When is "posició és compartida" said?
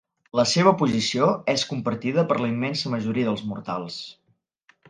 0.79-2.25